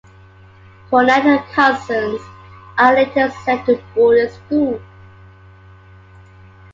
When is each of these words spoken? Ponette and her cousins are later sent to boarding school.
Ponette 0.89 1.25
and 1.27 1.39
her 1.41 1.45
cousins 1.53 2.19
are 2.79 2.95
later 2.95 3.29
sent 3.45 3.67
to 3.67 3.75
boarding 3.93 4.29
school. 4.29 4.81